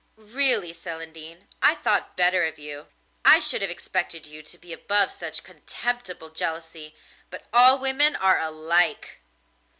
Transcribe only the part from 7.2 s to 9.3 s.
But all women are alike!